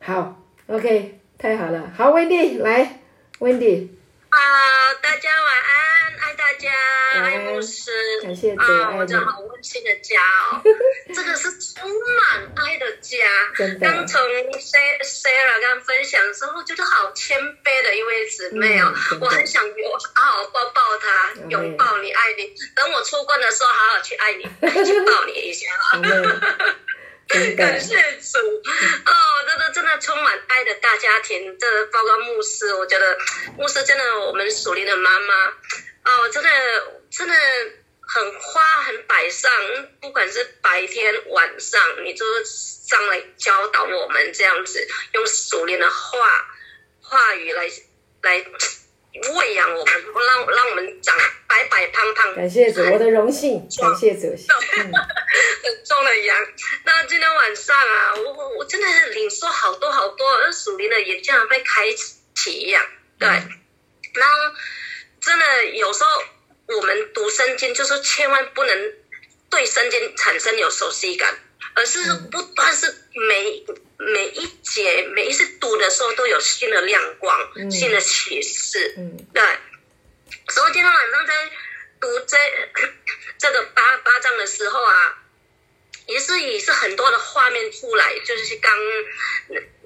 [0.00, 1.92] 好，OK，太好了。
[1.94, 3.00] 好，Wendy 来
[3.38, 3.88] ，Wendy。
[4.30, 4.38] 啊，
[5.02, 5.99] 大家晚安，
[6.30, 6.70] 爱大家，
[7.24, 7.90] 爱牧师，
[8.22, 10.62] 感谢，啊，我这好温馨的家哦，
[11.12, 13.16] 这个是充满爱的家。
[13.56, 13.88] 真的。
[13.88, 22.54] 刚从 Sarah 刚分享的时候，觉得好谦卑的一位姊妹哦，我很想有好好抱抱她，拥抱你，爱你。
[22.76, 24.44] 等我出关的时候，好好去爱你，
[24.86, 25.66] 去抱你一下。
[27.56, 29.12] 感谢主哦，
[29.48, 31.58] 真的真的充满爱的大家庭。
[31.58, 33.18] 这包括牧师，我觉得
[33.56, 35.52] 牧师真的我们属灵的妈妈
[36.18, 36.48] 哦，真的
[37.10, 37.34] 真的
[38.00, 39.50] 很花很摆上，
[40.00, 46.18] 不管是白天晚上，你都上来教导我们这样子，用属灵的话
[47.00, 47.70] 话语来
[48.22, 48.44] 来。
[49.12, 51.18] 喂养我们，让让我们长
[51.48, 52.32] 白白胖胖。
[52.36, 53.68] 感谢主，我的荣幸。
[53.76, 56.38] 感谢主， 很重的羊。
[56.84, 61.92] 那今天晚上啊，我我我真的是领受好多好多，那属灵的也像被开
[62.36, 62.86] 启一样。
[63.18, 64.54] 对，然后
[65.20, 66.10] 真的有时候
[66.76, 68.92] 我们读圣经，就是千万不能
[69.48, 71.38] 对圣经产生有熟悉感。
[71.72, 73.64] 而是不断是每
[73.96, 78.94] 每一节每一次读的时候都有新的亮光，新的启示。
[78.98, 79.42] 嗯，对。
[80.48, 81.34] 所以今天晚上在
[82.00, 82.36] 读这
[83.38, 85.19] 这个八八章的时候啊，
[86.10, 88.76] 也是也是很多的画面出来，就是刚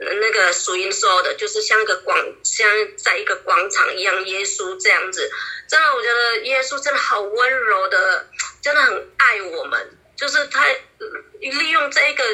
[0.01, 5.31] 那那个属音说的，就是像一个广像在一个广场一样，耶稣这样子。
[5.69, 8.29] 真的，我觉得耶稣真的好温柔的，
[8.63, 9.99] 真的很爱我们。
[10.17, 10.67] 就是他
[11.41, 12.25] 利用这个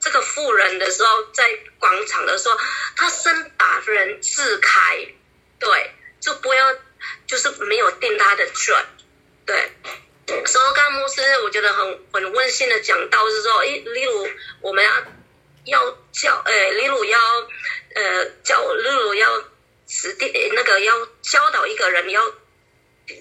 [0.00, 2.56] 这个富人的时候，在广场的时候，
[2.94, 5.06] 他先把人支开，
[5.58, 6.76] 对，就不要
[7.26, 8.76] 就是没有定他的罪，
[9.46, 9.72] 对。
[10.26, 14.28] 所以刚牧师我觉得很很温馨的讲到是说，诶例如
[14.60, 14.90] 我们要
[15.64, 17.18] 要教，诶，例如要
[17.94, 19.44] 呃教，例如要
[19.86, 22.22] 指定那个要教导一个人，要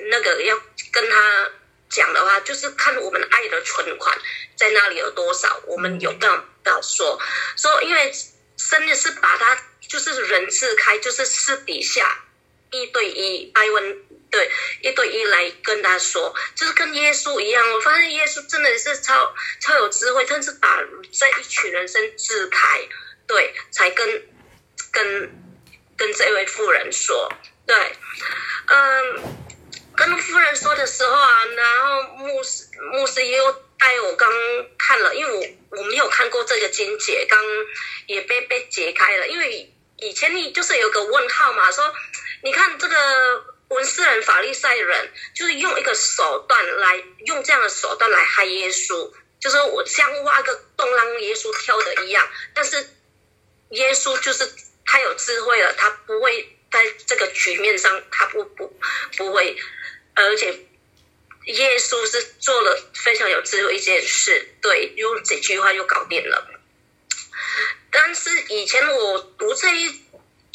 [0.10, 0.60] 那个要
[0.92, 1.50] 跟他。
[1.88, 4.18] 讲的话就是看我们爱的存款
[4.58, 6.44] 在那里有多少，我们有这样
[6.82, 7.22] 说
[7.56, 8.12] 说，因为
[8.58, 12.25] 真的是把它就是人字开，就是私底下
[12.72, 13.98] 一对一艾文
[14.30, 14.52] 对
[14.82, 17.74] 一对一来跟他说，就是跟耶稣一样。
[17.74, 22.88] 我发现耶稣真的是超超有智慧，但是把这一群人生支开，
[23.28, 24.28] 对，才跟
[24.92, 25.32] 跟
[25.98, 27.32] 跟这位妇人说，
[27.66, 27.76] 对，
[28.68, 29.46] 嗯。
[29.98, 34.30] 跟夫人说的时候啊，然后牧师牧师又带我刚
[34.78, 37.40] 看了，因为我我没有看过这个经节，刚
[38.06, 39.26] 也被被解开了。
[39.26, 41.96] 因为以前你就是有个问号嘛，说
[42.46, 42.96] 你看这个
[43.70, 52.30] 文士人、法利赛人，就是用一个手段来用这样的手段来害耶稣，就是我像挖个洞让耶稣跳的一样。
[52.54, 52.88] 但是
[53.72, 54.48] 耶稣就是
[54.86, 58.72] 他有智慧了，他不会在这个局面上，他不不
[59.18, 59.58] 不会。
[60.14, 60.68] 而且
[61.46, 66.48] 耶稣是做了非常有智慧一件事，对，用这句话就搞定了。
[67.92, 70.05] 但是以前我读这一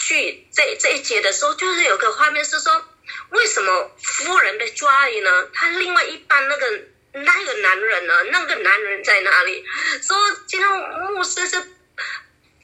[0.00, 2.84] 去这这一节的时候，就是有个画面是说，
[3.28, 5.50] 为什么夫人被抓了呢？
[5.52, 6.82] 他另外一半那个
[7.12, 8.22] 那个男人呢？
[8.32, 9.64] 那个男人在哪里？
[10.02, 10.68] 说今天
[11.12, 11.56] 牧师是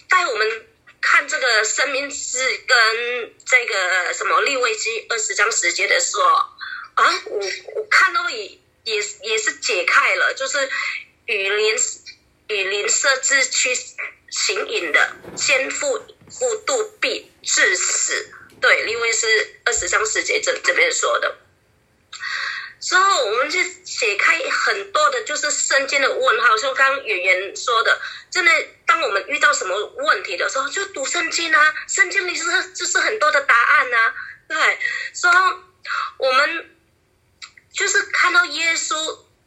[0.09, 0.67] 带我们
[1.01, 6.25] 看这个生命是跟这个什么利未记二十章十节的时候。
[6.95, 7.39] 啊，我
[7.75, 10.71] 我看到也也也是解开了，就是
[11.27, 11.77] 雨林
[12.49, 13.77] 雨林设置去
[14.31, 15.99] 行淫的，先父
[16.31, 18.33] 父度必致死。
[18.61, 19.27] 对，因为是
[19.65, 21.37] 二十章十节这这边说的。
[22.81, 28.51] 之后我们就解开很多的，就是圣经的问号，像刚刚圆圆说的，真的，
[28.87, 34.15] 当我们遇到什么问题的时候，就读圣经啊，圣经里是就是很多的答案啊。
[34.49, 34.79] 对，
[35.15, 35.31] 说
[36.19, 36.71] 我们。
[37.77, 38.97] 就是看到耶稣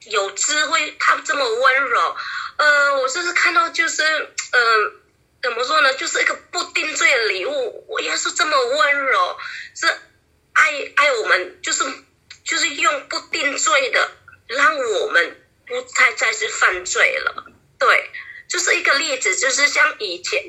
[0.02, 2.16] 有智慧，他这么温柔，
[2.60, 4.92] 呃，我就是看到就是，嗯，
[5.42, 5.94] 怎么说呢？
[5.94, 7.86] 就是一个不定罪的礼物。
[7.88, 9.38] 我耶稣这么温柔，
[9.76, 9.88] 是
[10.54, 11.84] 爱爱我们，就是
[12.44, 14.12] 就是用不定罪的，
[14.48, 17.46] 让我们不太再是犯罪了。
[17.80, 18.12] 对，
[18.50, 20.44] 就是一个例子，就是像以前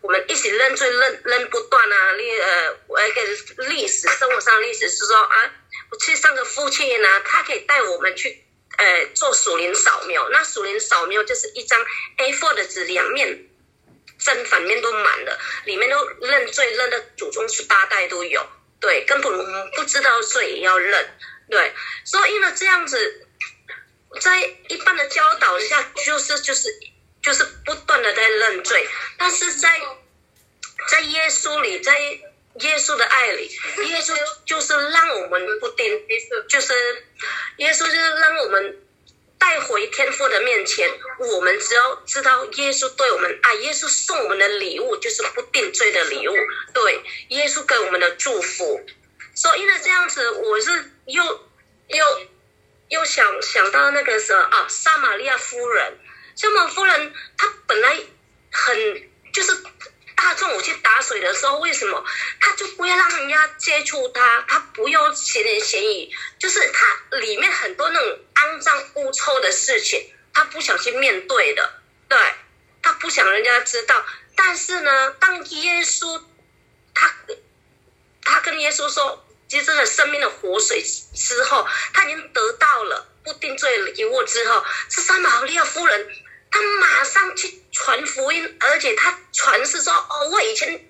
[0.00, 3.22] 我们一起认罪认认不断啊，历呃，我一个
[3.68, 5.52] 历史生活上历史是说啊。
[5.92, 8.44] 我去上个夫妻呢，他可以带我们去，
[8.78, 10.28] 呃，做属灵扫描。
[10.30, 11.84] 那属灵扫描就是一张
[12.18, 13.46] A4 的纸，两面
[14.18, 18.46] 正反面都满了，里面都认罪认的祖宗十八代都有，
[18.80, 21.18] 对，根本不知道罪也要认，
[21.48, 23.26] 对，所以呢这样子，
[24.20, 26.68] 在一般的教导下，就是就是
[27.22, 29.80] 就是不断的在认罪，但是在
[30.88, 31.92] 在耶稣里，在
[32.60, 33.50] 耶稣的爱里，
[33.88, 36.06] 耶稣就是让我们不定，
[36.48, 36.74] 就是
[37.56, 38.80] 耶稣就是让我们。
[39.42, 40.86] 带回天父的面前，
[41.18, 46.34] 我们只要知道耶稣对我们爱，耶稣送我们的礼物就是不定罪的礼物，
[46.74, 48.86] 对耶稣给我们的祝福。
[49.34, 51.24] 所以呢，这样子我是又
[51.88, 52.04] 又
[52.90, 55.98] 又想想到那个什么啊，撒玛利亚夫人，
[56.36, 57.96] 撒玛夫人她本来
[58.52, 59.56] 很就是。
[60.22, 62.04] 大众我去打水的时候，为什么
[62.50, 64.44] 他就不要让人家接触他？
[64.48, 71.72] 他不用闲言闲语，就是他里面很多那种肮脏污臭的事情，他不想去面对的。
[72.08, 72.18] 对，
[72.82, 74.04] 他不想人家知道。
[74.34, 76.20] 但是呢，当耶稣
[76.92, 77.14] 他
[78.24, 80.82] 他跟耶稣说，接这个生命的活水
[81.14, 86.08] 之后，他已经得到了不定罪礼物之后，这三玛利亚夫人。
[86.52, 90.84] 他马上去传福音，而且他传是说：“哦，我以前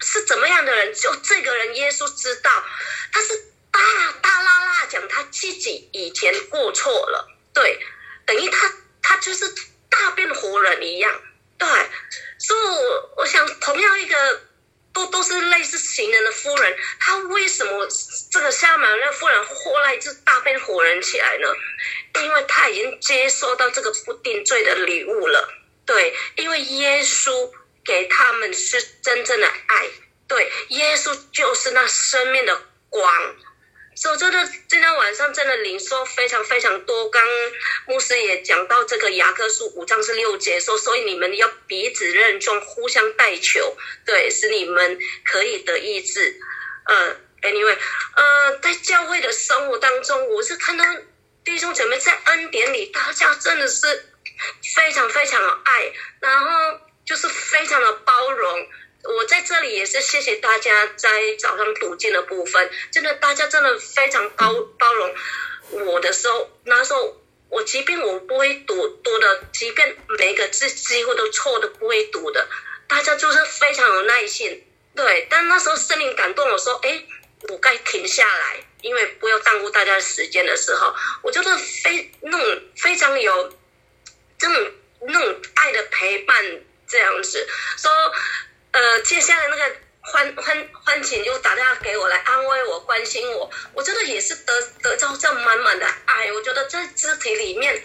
[0.00, 2.64] 是怎么样的人，就这个人耶稣知道。”
[3.12, 3.28] 他是
[3.70, 3.80] 大
[4.20, 7.80] 大啦啦讲他自己以前过错了，对，
[8.26, 8.72] 等于他
[9.02, 9.54] 他就是
[9.88, 11.20] 大变活人一样，
[11.58, 11.68] 对。
[12.38, 14.42] 所以，我我想同样一个。
[14.96, 17.86] 都都是类似行人的夫人，她为什么
[18.30, 21.48] 这个夏玛那夫人后来就大变活人起来呢？
[22.22, 25.52] 因为她已经接受到这个不定罪的礼物了。
[25.84, 27.52] 对，因为耶稣
[27.86, 29.88] 给他们是真正的爱，
[30.28, 32.60] 对，耶稣就是那生命的
[32.90, 33.36] 光。
[33.98, 37.08] 所以真的，今天晚上真的领受非常非常多。
[37.08, 37.26] 刚
[37.86, 43.74] 牧师也讲到这个雅各书五章是六节说，所以你们要彼此认重，互相代求，
[44.04, 46.38] 对，使你们可以得医治。
[46.84, 47.78] 呃，anyway，
[48.16, 50.84] 呃，在教会的生活当中，我是看到
[51.42, 54.12] 弟兄姐妹在恩典里，大家真的是
[54.74, 58.68] 非常非常的爱，然后就是非常的包容。
[59.04, 65.14] 我在这里也是谢谢大家在早上读经的部分，真的大家真的非常包包容
[65.70, 67.16] 我的时候，那时候
[67.48, 72.48] 我即便我不会读读的，即便每个字几乎都错的不会读的，
[72.88, 74.64] 大家就是非常有耐心。
[74.96, 77.04] 对，但那时候圣灵感动我说，哎，
[77.48, 80.92] 我该停下来，因为不要耽误大家的时间的时候，
[81.22, 83.56] 我觉得非那种非常有
[84.36, 86.44] 这种那种爱的陪伴
[86.86, 87.90] 这样子说。
[88.72, 96.30] 呃，接下来那个欢欢欢晴就打电话给我来安慰我、关心我，我觉得也是得得到这满满的爱。
[96.30, 97.82] 我觉得在肢体里面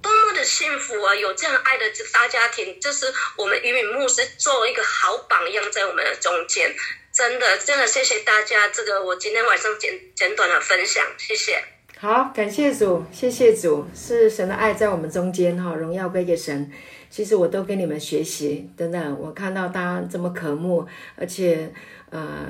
[0.00, 1.12] 多么的幸福啊！
[1.16, 6.72] 有这样爱的大家庭，就是我们于敏牧师做一个好榜样在我们的中间。
[7.12, 11.64] 真的，真的谢谢大家，这个我今天晚上简简短的分享，谢谢。
[11.98, 16.70] 好，感谢主，谢谢主，是神的爱在我们中间哈，荣耀归给神。
[17.18, 21.68] 其实我都跟你们学习，等等，我看到大家这么渴慕，而且
[22.10, 22.46] 呃，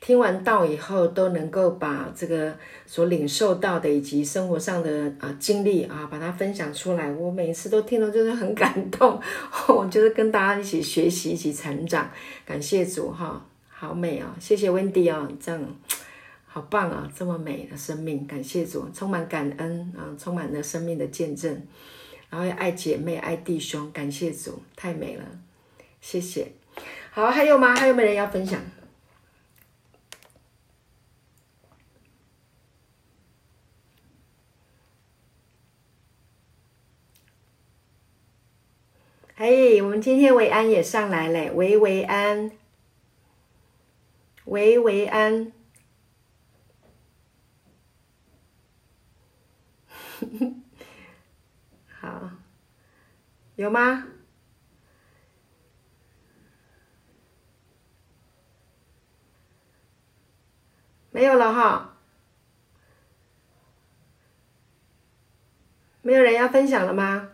[0.00, 7.12] 听完道以后都能够把这个所领受到的以及生活上的啊经历啊，把它分享出来。
[7.12, 9.20] 我每次都听了就是很感动，
[9.68, 12.10] 我觉得跟大家一起学习，一起成长。
[12.46, 14.28] 感谢主哈，好美哦！
[14.40, 15.62] 谢谢 Wendy 哦，这样
[16.46, 21.60] 好棒啊，这么美的生命，感谢主，充满感恩啊，充满了生命的见证。
[22.32, 25.38] 然后爱姐妹、爱弟兄，感谢主，太美了，
[26.00, 26.52] 谢谢。
[27.10, 27.76] 好，还有吗？
[27.76, 28.58] 还有没有人要分享？
[39.36, 42.50] 嘿，我们今天维安也上来了，维维安，
[44.46, 45.52] 维维安。
[52.02, 52.30] 好，
[53.54, 54.08] 有吗？
[61.12, 61.96] 没有了哈，
[66.00, 67.28] 没有人要分享了吗？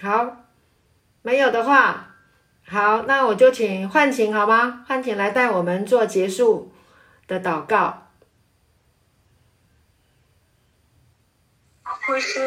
[0.00, 0.44] 好，
[1.22, 2.14] 没有的话，
[2.64, 4.84] 好，那我就请幻晴好吗？
[4.86, 6.70] 幻晴来带我们做结束
[7.26, 8.09] 的祷告。
[12.10, 12.40] 不是，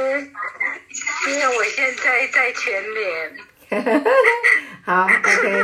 [1.29, 3.37] 因为我现在在前面。
[4.83, 5.63] 好，OK，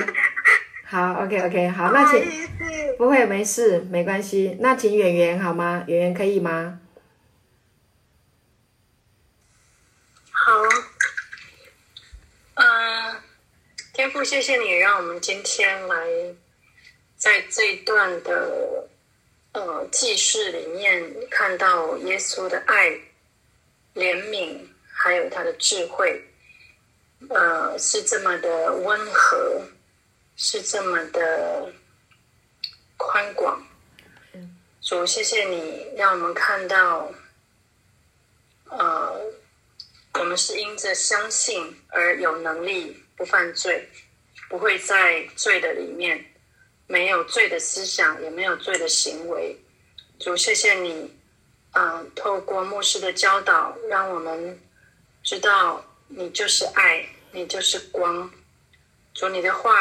[0.85, 2.47] 好，OK，OK，好，那请
[2.97, 4.55] 不会没事，没关系。
[4.61, 5.83] 那请圆圆好吗？
[5.85, 6.79] 圆圆可以吗？
[10.31, 10.53] 好，
[12.53, 13.21] 嗯，
[13.91, 15.95] 天父，谢谢你让我们今天来
[17.17, 18.87] 在这一段的
[19.51, 22.97] 呃记事里面看到耶稣的爱、
[23.95, 24.59] 怜悯，
[24.91, 26.21] 还有他的智慧，
[27.29, 29.61] 呃，是这么的温和，
[30.35, 31.73] 是这么的
[32.97, 33.61] 宽广。
[34.81, 37.11] 主，谢谢你让我们看到，
[38.65, 39.31] 呃。
[40.15, 43.87] 我们是因着相信而有能力不犯罪，
[44.49, 46.25] 不会在罪的里面，
[46.87, 49.55] 没有罪的思想，也没有罪的行为。
[50.19, 51.17] 主，谢谢你，
[51.79, 54.59] 嗯，透过牧师的教导，让我们
[55.23, 58.29] 知道你就是爱，你就是光。
[59.13, 59.71] 主，你的话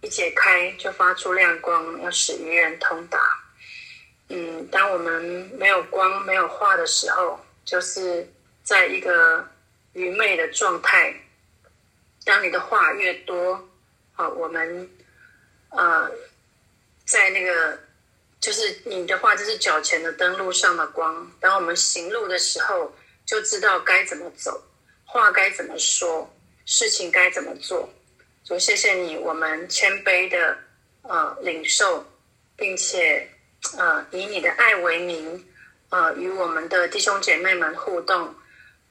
[0.00, 3.18] 一解开就发出亮光，要使愚人通达。
[4.28, 5.22] 嗯，当我们
[5.58, 8.28] 没有光、没有话的时候，就是
[8.64, 9.48] 在一个。
[9.94, 11.14] 愚昧的状态。
[12.24, 13.54] 当你的话越多，
[14.16, 14.90] 啊，我们，
[15.68, 16.10] 呃，
[17.06, 17.78] 在那个，
[18.44, 21.32] 就是你的话，就是脚前的灯路上的光。
[21.40, 24.62] 当我们行路的时候，就知道该怎么走，
[25.06, 26.30] 话该怎么说，
[26.66, 27.88] 事情该怎么做。
[28.44, 30.58] 主，谢谢你，我们谦卑的，
[31.04, 32.04] 呃，领受，
[32.54, 33.26] 并且，
[33.78, 35.42] 呃，以你的爱为名，
[35.88, 38.34] 呃，与我们的弟兄姐妹们互动。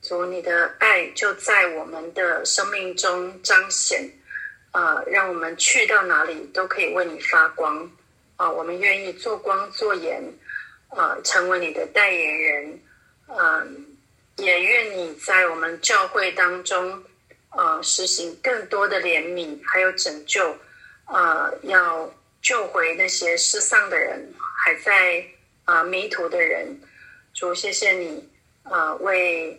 [0.02, 4.10] 主，你的爱就在我们的生命中彰显，
[4.72, 7.88] 啊，让我们去到哪里都可以为你发光，
[8.44, 10.22] 啊，我们愿意做光做盐，
[10.90, 12.80] 啊，成为你的代言人，
[13.28, 13.86] 嗯，
[14.36, 17.02] 也愿你在我们教会当中，
[17.52, 20.58] 呃，实行更多的怜悯，还有拯救，
[21.06, 24.34] 呃，要救回那些失丧的人，
[24.66, 25.26] 还在
[25.64, 26.78] 啊迷途的人。
[27.34, 28.30] 主，谢谢你，
[28.64, 29.58] 啊，为。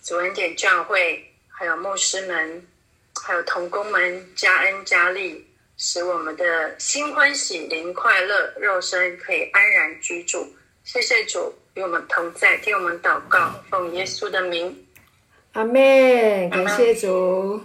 [0.00, 2.66] 主恩典教会，还有牧师们，
[3.20, 5.46] 还有童工们，加恩加力，
[5.78, 10.46] 使我们的心欢喜，灵快乐，肉身可以安然居住。
[10.82, 14.86] 谢谢主与我们同在，听我们祷告，奉耶稣的名，
[15.52, 16.50] 阿门。
[16.50, 17.62] 感谢主。